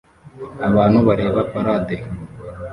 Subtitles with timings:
[0.67, 1.95] Abantu bareba parade